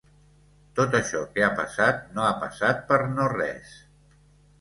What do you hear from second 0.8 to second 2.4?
això que ha passat no ha